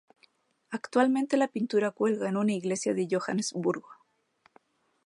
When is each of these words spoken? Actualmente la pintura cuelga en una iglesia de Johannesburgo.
Actualmente 0.71 1.37
la 1.37 1.47
pintura 1.47 1.91
cuelga 1.91 2.27
en 2.27 2.35
una 2.35 2.53
iglesia 2.53 2.95
de 2.95 3.07
Johannesburgo. 3.07 3.87